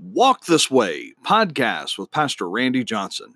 [0.00, 3.34] Walk This Way podcast with Pastor Randy Johnson.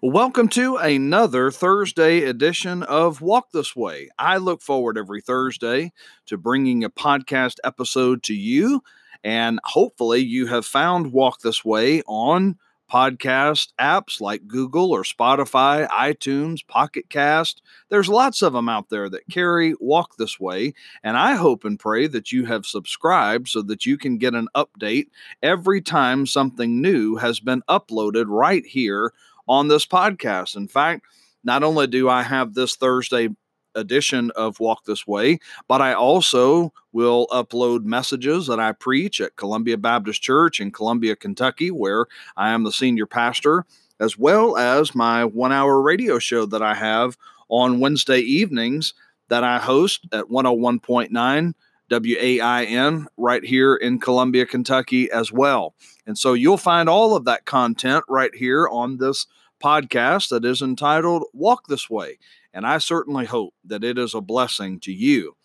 [0.00, 4.10] welcome to another Thursday edition of Walk This Way.
[4.16, 5.92] I look forward every Thursday
[6.26, 8.84] to bringing a podcast episode to you,
[9.24, 12.56] and hopefully, you have found Walk This Way on
[12.90, 17.62] podcast apps like Google or Spotify, iTunes, Pocket Cast.
[17.88, 20.74] There's lots of them out there that carry Walk This Way.
[21.02, 24.48] And I hope and pray that you have subscribed so that you can get an
[24.56, 25.06] update
[25.42, 29.12] every time something new has been uploaded right here
[29.48, 30.56] on this podcast.
[30.56, 31.06] In fact,
[31.44, 33.28] not only do I have this Thursday
[33.74, 35.38] edition of Walk This Way,
[35.68, 41.16] but I also will upload messages that I preach at Columbia Baptist Church in Columbia,
[41.16, 42.06] Kentucky, where
[42.36, 43.64] I am the senior pastor,
[43.98, 47.16] as well as my one hour radio show that I have
[47.48, 48.94] on Wednesday evenings
[49.28, 51.54] that I host at 101.9.
[51.90, 55.74] WAIN right here in Columbia, Kentucky, as well.
[56.06, 59.26] And so you'll find all of that content right here on this
[59.62, 62.18] podcast that is entitled Walk This Way
[62.52, 65.36] and I certainly hope that it is a blessing to you.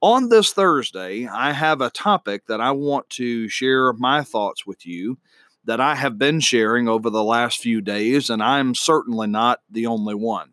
[0.00, 4.84] On this Thursday, I have a topic that I want to share my thoughts with
[4.84, 5.18] you
[5.64, 9.86] that I have been sharing over the last few days, and I'm certainly not the
[9.86, 10.50] only one.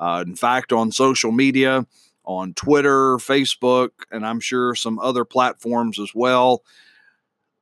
[0.00, 1.86] Uh, in fact, on social media,
[2.24, 6.62] on Twitter, Facebook, and I'm sure some other platforms as well,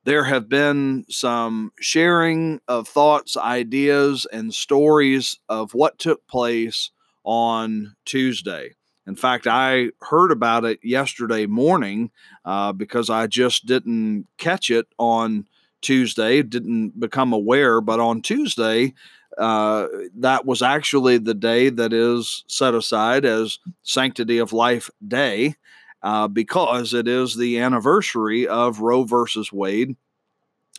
[0.04, 6.90] there have been some sharing of thoughts, ideas, and stories of what took place
[7.24, 8.74] on Tuesday.
[9.06, 12.10] In fact, I heard about it yesterday morning
[12.44, 15.46] uh, because I just didn't catch it on
[15.80, 17.80] Tuesday, didn't become aware.
[17.80, 18.94] But on Tuesday,
[19.38, 25.56] uh, that was actually the day that is set aside as Sanctity of Life Day
[26.02, 29.96] uh, because it is the anniversary of Roe versus Wade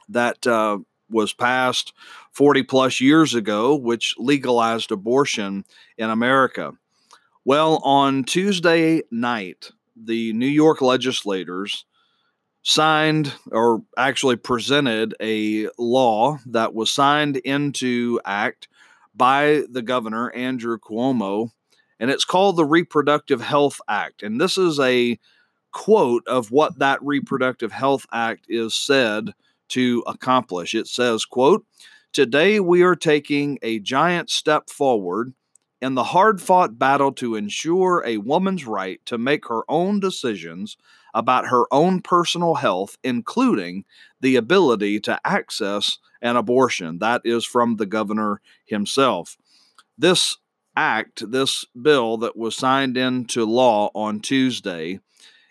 [0.10, 0.80] that uh,
[1.10, 1.94] was passed
[2.32, 5.66] 40 plus years ago, which legalized abortion
[5.98, 6.74] in America.
[7.46, 11.86] Well, on Tuesday night, the New York legislators
[12.64, 18.70] signed or actually presented a law that was signed into act
[19.14, 21.52] by the governor, Andrew Cuomo,
[22.04, 24.24] and it's called the Reproductive Health Act.
[24.24, 25.18] And this is a
[25.72, 29.34] quote of what that Reproductive Health Act is said
[29.70, 30.76] to accomplish.
[30.76, 31.66] It says, quote,
[32.12, 35.34] Today we are taking a giant step forward
[35.82, 40.76] in the hard fought battle to ensure a woman's right to make her own decisions
[41.14, 43.86] about her own personal health, including
[44.20, 47.00] the ability to access an abortion.
[47.00, 49.38] That is from the governor himself.
[49.98, 50.38] This
[50.76, 55.00] act, this bill that was signed into law on Tuesday,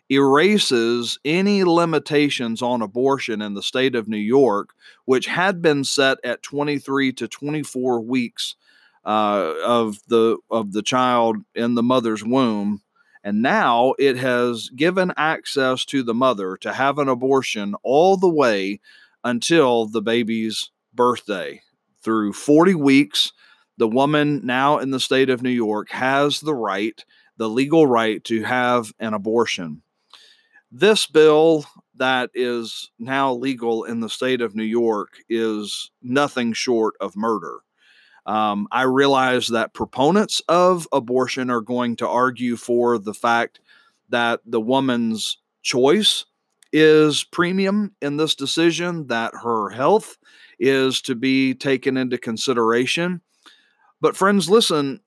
[0.09, 4.71] erases any limitations on abortion in the state of New York,
[5.05, 8.57] which had been set at 23 to 24 weeks
[9.05, 12.83] uh, of the of the child in the mother's womb.
[13.25, 18.29] And now it has given access to the mother to have an abortion all the
[18.29, 18.81] way
[19.25, 21.63] until the baby's birthday.
[22.03, 23.33] Through 40 weeks,
[23.79, 27.05] the woman now in the state of New York has the right,
[27.37, 29.83] the legal right to have an abortion.
[30.71, 31.67] This bill
[31.97, 37.61] that is now legal in the state of New York is nothing short of murder.
[38.25, 43.61] Um, I realize that proponents of abortion are going to argue for the fact
[44.09, 46.25] that the woman's choice
[46.73, 50.17] is premium in this decision, that her health
[50.59, 53.21] is to be taken into consideration.
[54.03, 54.99] But, friends, listen,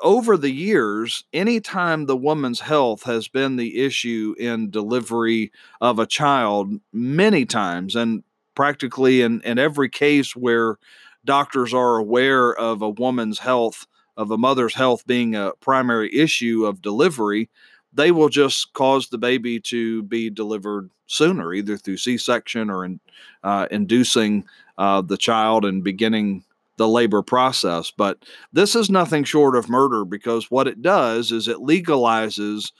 [0.00, 5.50] over the years, anytime the woman's health has been the issue in delivery
[5.80, 8.22] of a child, many times, and
[8.54, 10.78] practically in, in every case where
[11.24, 16.64] doctors are aware of a woman's health, of a mother's health being a primary issue
[16.64, 17.50] of delivery,
[17.92, 22.84] they will just cause the baby to be delivered sooner, either through C section or
[22.84, 23.00] in,
[23.42, 24.44] uh, inducing
[24.78, 26.44] uh, the child and beginning
[26.76, 27.92] the labor process.
[27.96, 32.72] But this is nothing short of murder because what it does is it legalizes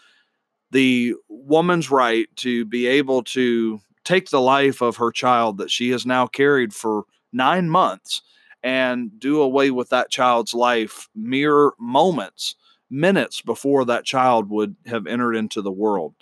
[0.71, 5.91] the woman's right to be able to take the life of her child that she
[5.91, 8.23] has now carried for nine months
[8.63, 12.57] and do away with that child's life mere moments,
[12.91, 16.15] minutes before that child would have entered into the world.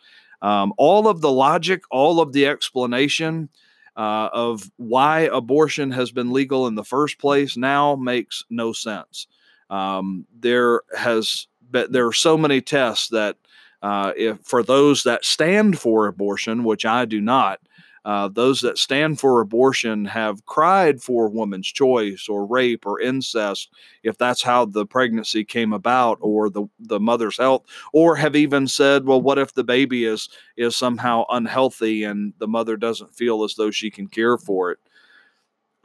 [0.43, 3.49] Um, all of the logic, all of the explanation,
[3.97, 9.27] uh, of why abortion has been legal in the first place now makes no sense.
[9.71, 13.37] Um, there has been, there are so many tests that
[13.83, 17.61] uh, if for those that stand for abortion, which I do not,
[18.05, 23.71] Uh, those that stand for abortion have cried for woman's choice or rape or incest,
[24.03, 28.67] if that's how the pregnancy came about, or the, the mother's health, or have even
[28.67, 33.45] said, well, what if the baby is is somehow unhealthy and the mother doesn't feel
[33.45, 34.79] as though she can care for it?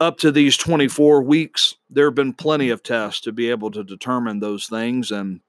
[0.00, 3.84] Up to these 24 weeks, there have been plenty of tests to be able to
[3.84, 5.40] determine those things and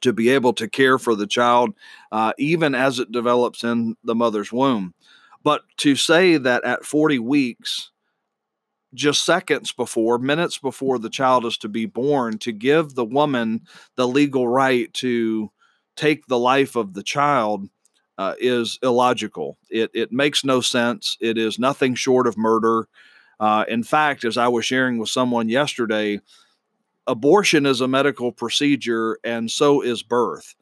[0.00, 1.70] to be able to care for the child,
[2.12, 4.94] uh, even as it develops in the mother's womb.
[5.42, 7.90] But to say that at 40 weeks,
[8.92, 13.62] just seconds before, minutes before the child is to be born, to give the woman
[13.96, 15.50] the legal right to
[15.96, 17.68] take the life of the child
[18.18, 19.56] uh, is illogical.
[19.70, 21.16] It, it makes no sense.
[21.20, 22.88] It is nothing short of murder.
[23.38, 26.20] Uh, in fact, as I was sharing with someone yesterday,
[27.06, 30.54] abortion is a medical procedure, and so is birth.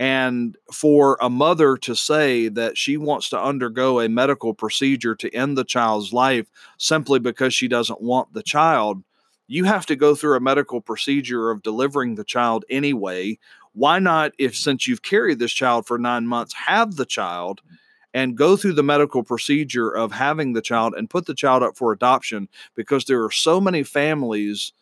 [0.00, 5.34] And for a mother to say that she wants to undergo a medical procedure to
[5.34, 6.46] end the child's life
[6.78, 9.04] simply because she doesn't want the child,
[9.46, 13.38] you have to go through a medical procedure of delivering the child anyway.
[13.74, 17.60] Why not, if since you've carried this child for nine months, have the child
[18.14, 21.76] and go through the medical procedure of having the child and put the child up
[21.76, 22.48] for adoption?
[22.74, 24.72] Because there are so many families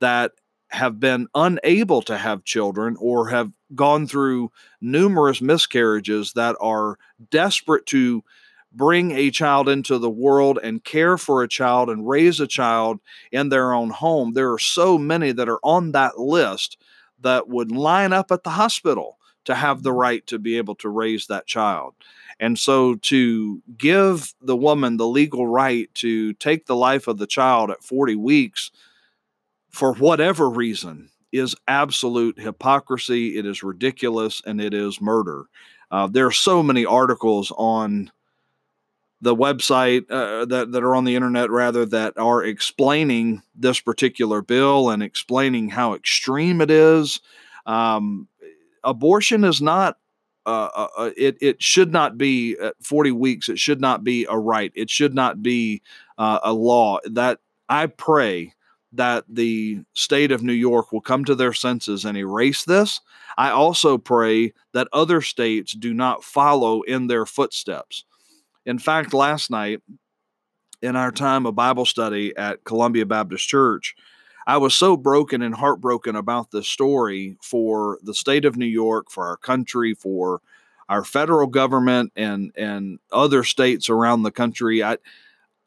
[0.00, 0.32] that
[0.72, 6.98] have been unable to have children or have gone through numerous miscarriages that are
[7.30, 8.24] desperate to
[8.72, 13.00] bring a child into the world and care for a child and raise a child
[13.30, 14.32] in their own home.
[14.32, 16.78] There are so many that are on that list
[17.20, 19.98] that would line up at the hospital to have the mm-hmm.
[19.98, 21.94] right to be able to raise that child.
[22.40, 27.26] And so to give the woman the legal right to take the life of the
[27.26, 28.70] child at 40 weeks
[29.72, 33.38] for whatever reason is absolute hypocrisy.
[33.38, 35.46] It is ridiculous and it is murder.
[35.90, 38.10] Uh, there are so many articles on
[39.20, 44.42] the website uh, that, that are on the internet rather that are explaining this particular
[44.42, 47.20] bill and explaining how extreme it is.
[47.64, 48.28] Um,
[48.84, 49.98] abortion is not
[50.44, 53.48] uh, uh, uh it it should not be at 40 weeks.
[53.48, 54.72] It should not be a right.
[54.74, 55.82] It should not be
[56.18, 56.98] uh, a law.
[57.04, 58.52] That I pray
[58.92, 63.00] that the state of New York will come to their senses and erase this.
[63.38, 68.04] I also pray that other states do not follow in their footsteps.
[68.66, 69.80] In fact, last night,
[70.82, 73.94] in our time of Bible study at Columbia Baptist Church,
[74.46, 79.10] I was so broken and heartbroken about this story for the state of New York,
[79.10, 80.40] for our country, for
[80.88, 84.82] our federal government and and other states around the country.
[84.82, 84.98] I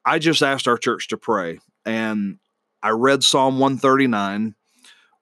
[0.03, 2.37] I just asked our church to pray and
[2.85, 4.53] I read Psalm 139,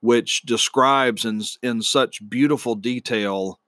[0.00, 3.58] which describes in, in such beautiful detail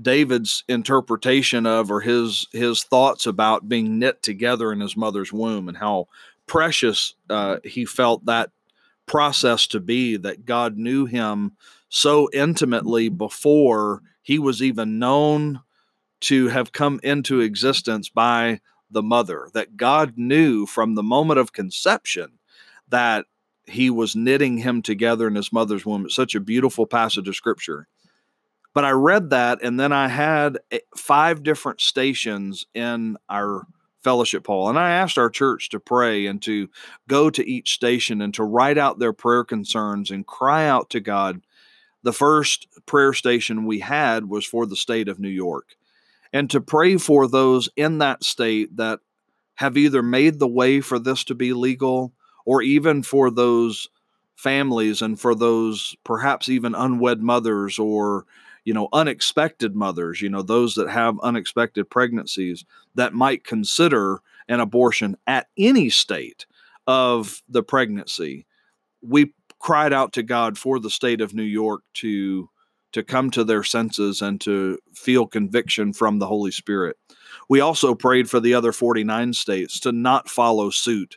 [0.00, 5.68] David's interpretation of or his his thoughts about being knit together in his mother's womb
[5.68, 6.08] and how
[6.48, 8.50] precious uh, he felt that
[9.06, 11.52] process to be that God knew him
[11.88, 15.60] so intimately before he was even known
[16.22, 18.58] to have come into existence by
[18.90, 22.40] the mother that God knew from the moment of conception
[22.88, 23.26] that
[23.66, 26.06] he was knitting him together in his mother's womb.
[26.06, 27.86] It's such a beautiful passage of scripture.
[28.74, 33.66] But I read that, and then I had eh, five different stations in our
[34.02, 34.68] fellowship hall.
[34.68, 36.68] And I asked our church to pray and to
[37.08, 41.00] go to each station and to write out their prayer concerns and cry out to
[41.00, 41.42] God.
[42.02, 45.76] The first prayer station we had was for the state of New York.
[46.32, 49.00] And to pray for those in that state that
[49.56, 52.12] have either made the way for this to be legal
[52.44, 53.88] or even for those
[54.36, 58.24] families and for those perhaps even unwed mothers or
[58.64, 64.58] you know unexpected mothers you know those that have unexpected pregnancies that might consider an
[64.58, 66.46] abortion at any state
[66.86, 68.46] of the pregnancy
[69.02, 69.32] we
[69.62, 72.48] cried out to God for the state of New York to
[72.92, 76.98] to come to their senses and to feel conviction from the Holy Spirit.
[77.48, 81.16] We also prayed for the other 49 states to not follow suit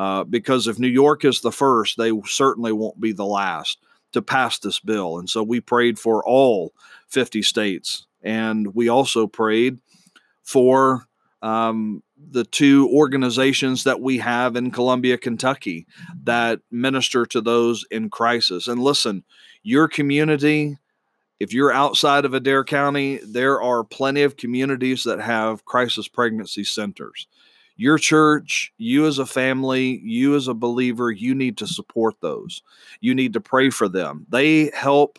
[0.00, 3.76] uh, because if New York is the first, they certainly won't be the last
[4.12, 5.18] to pass this bill.
[5.18, 6.72] And so we prayed for all
[7.08, 8.06] 50 states.
[8.22, 9.76] And we also prayed
[10.42, 11.06] for
[11.42, 15.86] um, the two organizations that we have in Columbia, Kentucky
[16.22, 18.68] that minister to those in crisis.
[18.68, 19.22] And listen,
[19.62, 20.78] your community,
[21.38, 26.64] if you're outside of Adair County, there are plenty of communities that have crisis pregnancy
[26.64, 27.26] centers
[27.80, 32.62] your church, you as a family, you as a believer, you need to support those.
[33.00, 34.26] You need to pray for them.
[34.28, 35.18] They help,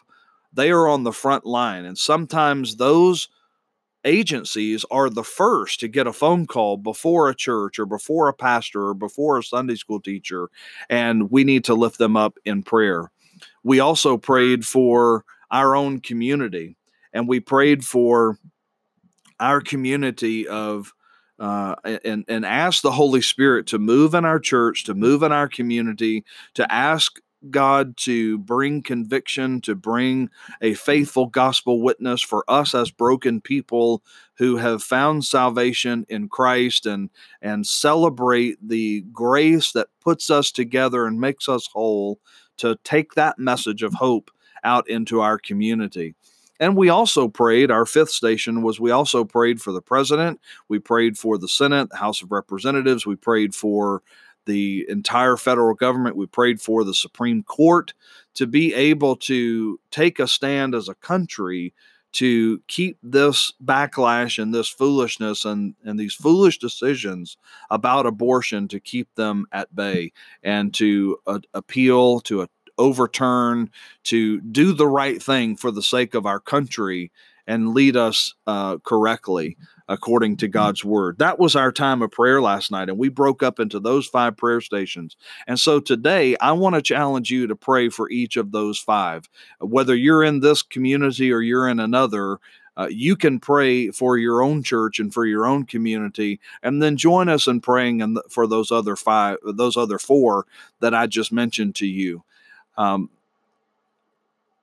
[0.53, 1.85] they are on the front line.
[1.85, 3.29] And sometimes those
[4.05, 8.33] agencies are the first to get a phone call before a church or before a
[8.33, 10.47] pastor or before a Sunday school teacher,
[10.87, 13.09] and we need to lift them up in prayer.
[13.63, 16.77] We also prayed for our own community,
[17.11, 18.37] and we prayed for
[19.39, 20.93] our community of
[21.41, 25.31] uh, and and ask the Holy Spirit to move in our church, to move in
[25.31, 27.19] our community, to ask
[27.49, 30.29] God to bring conviction, to bring
[30.61, 34.03] a faithful gospel witness for us as broken people
[34.35, 37.09] who have found salvation in Christ and
[37.41, 42.19] and celebrate the grace that puts us together and makes us whole
[42.57, 44.29] to take that message of hope
[44.63, 46.13] out into our community.
[46.61, 50.39] And we also prayed, our fifth station was we also prayed for the president,
[50.69, 54.03] we prayed for the Senate, the House of Representatives, we prayed for
[54.45, 56.15] the entire federal government.
[56.15, 57.93] We prayed for the Supreme Court
[58.35, 61.73] to be able to take a stand as a country
[62.13, 67.37] to keep this backlash and this foolishness and, and these foolish decisions
[67.69, 70.11] about abortion to keep them at bay
[70.43, 72.49] and to uh, appeal to a,
[72.81, 73.69] overturn
[74.05, 77.11] to do the right thing for the sake of our country
[77.47, 79.57] and lead us uh, correctly
[79.91, 81.17] according to God's word.
[81.19, 84.37] That was our time of prayer last night, and we broke up into those five
[84.37, 85.17] prayer stations.
[85.47, 89.27] And so today, I want to challenge you to pray for each of those five.
[89.59, 92.37] Whether you're in this community or you're in another,
[92.77, 96.95] uh, you can pray for your own church and for your own community, and then
[96.95, 100.45] join us in praying and for those other five, those other four
[100.79, 102.23] that I just mentioned to you.
[102.77, 103.09] Um,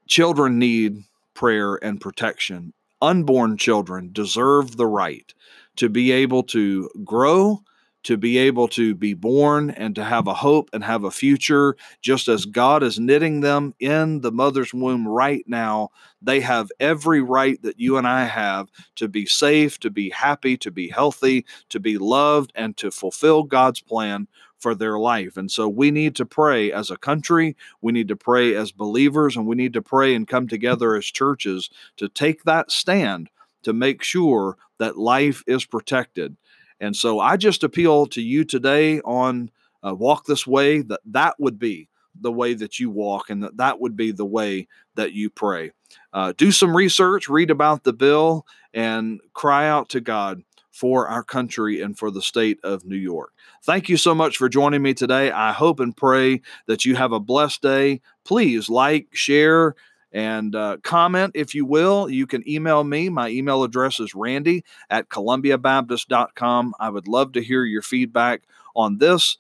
[0.07, 5.33] children need prayer and protection unborn children deserve the right
[5.77, 7.63] to be able to grow,
[8.03, 11.77] to be able to be born, and to have a hope and have a future,
[12.01, 15.91] just as God is knitting them in the mother's womb right now.
[16.21, 20.57] They have every right that you and I have to be safe, to be happy,
[20.59, 24.27] to be healthy, to be loved, and to fulfill God's plan
[24.59, 25.37] for their life.
[25.37, 29.37] And so we need to pray as a country, we need to pray as believers,
[29.37, 33.31] and we need to pray and come together as churches to take that stand
[33.63, 36.37] to make sure that life is protected.
[36.81, 39.51] And so I just appeal to you today on
[39.87, 41.89] uh, Walk This Way that that would be
[42.21, 45.73] the way that you walk and that that would be the way that you pray.
[46.13, 50.43] Uh, do some research, read about the bill, and cry out to God
[50.79, 53.33] for our country and for the state of New York.
[53.65, 55.33] Thank you so much for joining me today.
[55.33, 58.01] I hope and pray that you have a blessed day.
[58.25, 59.75] Please like, share,
[60.13, 62.09] and uh, comment if you will.
[62.09, 63.09] You can email me.
[63.09, 66.75] My email address is randy at columbiabaptist.com.
[66.79, 68.43] I would love to hear your feedback
[68.77, 69.37] on this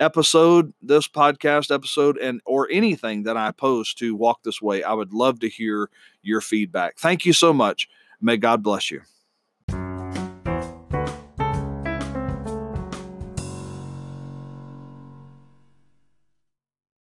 [0.00, 4.82] episode, this podcast episode, and or anything that I post to walk this way.
[4.82, 5.90] I would love to hear
[6.22, 6.96] your feedback.
[6.96, 7.86] Thank you so much.
[8.18, 9.02] May God bless you.